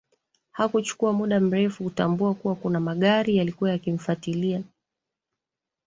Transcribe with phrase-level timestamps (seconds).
[0.51, 4.63] Hakuchukua muda mrefu kutambua kuwa kuna magari yalikuwa yakimfatilia